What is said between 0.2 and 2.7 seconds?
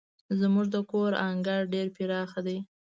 زموږ د کور انګړ ډير پراخه دی.